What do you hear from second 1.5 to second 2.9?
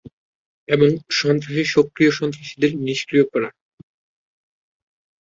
সক্রিয় সন্ত্রাসীদের